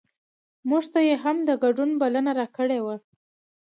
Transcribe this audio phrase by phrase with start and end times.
[0.69, 2.95] مونږ ته یې هم د ګډون بلنه راکړې وه.